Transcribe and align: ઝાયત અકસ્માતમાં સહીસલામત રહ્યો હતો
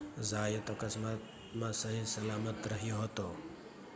ઝાયત 0.27 0.71
અકસ્માતમાં 0.75 1.75
સહીસલામત 1.75 2.65
રહ્યો 2.67 3.01
હતો 3.03 3.27